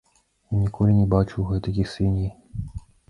[0.53, 2.31] Ён ніколі не бачыў гэтакіх свіней.